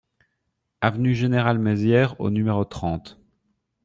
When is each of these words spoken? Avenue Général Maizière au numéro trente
Avenue 0.81 1.13
Général 1.13 1.59
Maizière 1.59 2.19
au 2.19 2.31
numéro 2.31 2.65
trente 2.65 3.19